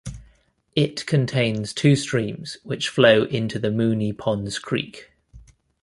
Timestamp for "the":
3.59-3.67